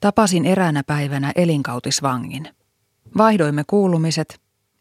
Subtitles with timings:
[0.00, 2.48] Tapasin eräänä päivänä elinkautisvangin.
[3.16, 4.40] Vaihdoimme kuulumiset,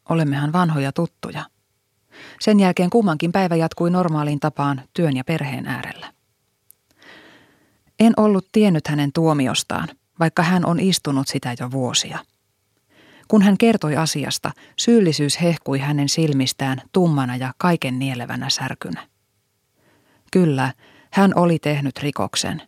[0.09, 1.45] olemmehan vanhoja tuttuja.
[2.39, 6.13] Sen jälkeen kummankin päivä jatkui normaaliin tapaan työn ja perheen äärellä.
[7.99, 9.87] En ollut tiennyt hänen tuomiostaan,
[10.19, 12.19] vaikka hän on istunut sitä jo vuosia.
[13.27, 19.07] Kun hän kertoi asiasta, syyllisyys hehkui hänen silmistään tummana ja kaiken nielevänä särkynä.
[20.31, 20.73] Kyllä,
[21.11, 22.61] hän oli tehnyt rikoksen.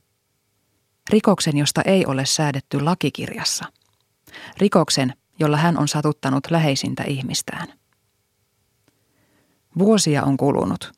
[1.09, 3.65] Rikoksen, josta ei ole säädetty lakikirjassa.
[4.57, 7.67] Rikoksen, jolla hän on satuttanut läheisintä ihmistään.
[9.79, 10.91] Vuosia on kulunut.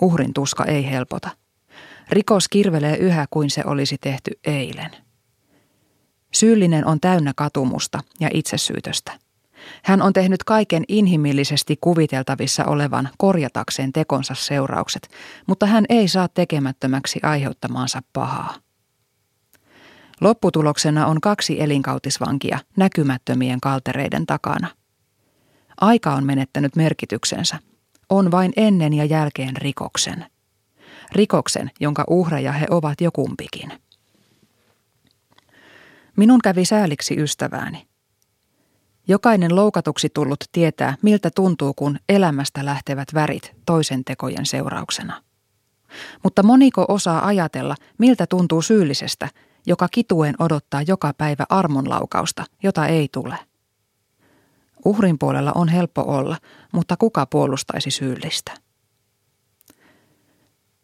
[0.00, 1.30] Uhrin tuska ei helpota.
[2.10, 4.90] Rikos kirvelee yhä kuin se olisi tehty eilen.
[6.34, 9.12] Syyllinen on täynnä katumusta ja itsesyytöstä.
[9.84, 15.08] Hän on tehnyt kaiken inhimillisesti kuviteltavissa olevan korjatakseen tekonsa seuraukset,
[15.46, 18.54] mutta hän ei saa tekemättömäksi aiheuttamaansa pahaa.
[20.20, 24.68] Lopputuloksena on kaksi elinkautisvankia näkymättömien kaltereiden takana.
[25.80, 27.58] Aika on menettänyt merkityksensä.
[28.08, 30.26] On vain ennen ja jälkeen rikoksen.
[31.12, 33.72] Rikoksen, jonka uhreja he ovat jo kumpikin.
[36.16, 37.86] Minun kävi sääliksi ystävääni.
[39.08, 45.22] Jokainen loukatuksi tullut tietää, miltä tuntuu, kun elämästä lähtevät värit toisen tekojen seurauksena.
[46.22, 49.28] Mutta moniko osaa ajatella, miltä tuntuu syyllisestä,
[49.66, 53.38] joka kituen odottaa joka päivä armonlaukausta, jota ei tule.
[54.84, 56.36] Uhrin puolella on helppo olla,
[56.72, 58.52] mutta kuka puolustaisi syyllistä?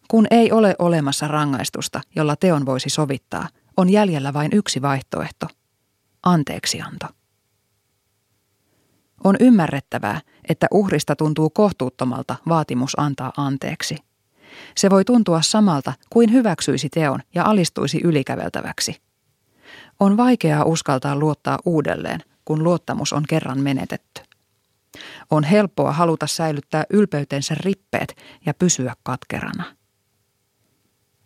[0.09, 5.47] Kun ei ole olemassa rangaistusta, jolla teon voisi sovittaa, on jäljellä vain yksi vaihtoehto.
[6.23, 7.07] Anteeksianto.
[9.25, 13.97] On ymmärrettävää, että uhrista tuntuu kohtuuttomalta vaatimus antaa anteeksi–
[14.77, 19.03] se voi tuntua samalta kuin hyväksyisi teon ja alistuisi ylikäveltäväksi.
[20.01, 24.23] On vaikeaa uskaltaa luottaa uudelleen, kun luottamus on kerran menetetty.
[25.31, 29.65] On helppoa haluta säilyttää ylpeytensä rippeet ja pysyä katkerana.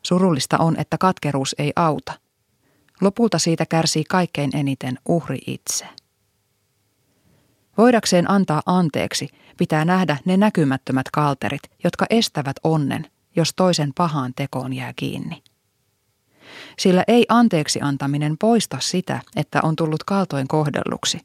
[0.03, 2.13] Surullista on, että katkeruus ei auta.
[3.01, 5.87] Lopulta siitä kärsii kaikkein eniten uhri itse.
[7.79, 9.29] Voidakseen antaa anteeksi,
[9.59, 15.43] pitää nähdä ne näkymättömät kalterit, jotka estävät onnen jos toisen pahaan tekoon jää kiinni.
[16.79, 21.21] Sillä ei anteeksi antaminen poista sitä, että on tullut kaltoin kohdelluksi,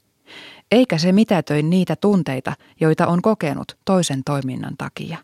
[0.71, 5.17] eikä se mitätöi niitä tunteita, joita on kokenut toisen toiminnan takia.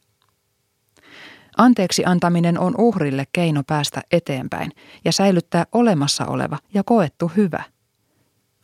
[1.58, 4.72] Anteeksi antaminen on uhrille keino päästä eteenpäin
[5.06, 7.64] ja säilyttää olemassa oleva ja koettu hyvä.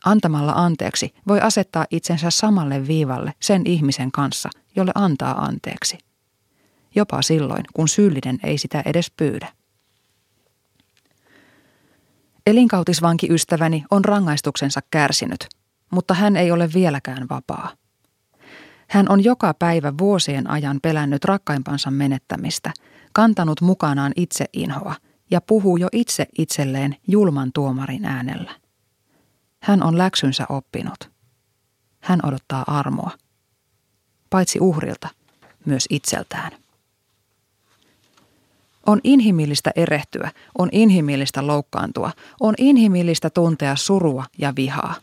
[0.04, 5.98] Antamalla anteeksi voi asettaa itsensä samalle viivalle sen ihmisen kanssa, jolle antaa anteeksi
[6.94, 9.48] jopa silloin, kun syyllinen ei sitä edes pyydä.
[12.46, 15.48] Elinkautisvankiystäväni on rangaistuksensa kärsinyt,
[15.90, 17.72] mutta hän ei ole vieläkään vapaa.
[18.88, 22.72] Hän on joka päivä vuosien ajan pelännyt rakkaimpansa menettämistä,
[23.12, 24.94] kantanut mukanaan itse inhoa
[25.30, 28.54] ja puhuu jo itse itselleen julman tuomarin äänellä.
[29.62, 31.10] Hän on läksynsä oppinut.
[32.00, 33.10] Hän odottaa armoa.
[34.30, 35.08] Paitsi uhrilta,
[35.64, 36.63] myös itseltään.
[38.86, 44.94] On inhimillistä erehtyä, on inhimillistä loukkaantua, on inhimillistä tuntea surua ja vihaa.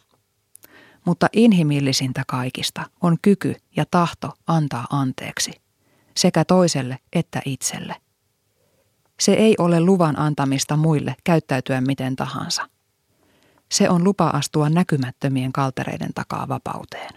[1.06, 5.52] Mutta inhimillisintä kaikista on kyky ja tahto antaa anteeksi,
[6.18, 7.96] sekä toiselle että itselle.
[9.20, 12.70] Se ei ole luvan antamista muille käyttäytyä miten tahansa.
[13.72, 17.14] Se on lupa astua näkymättömien kaltereiden takaa vapauteen.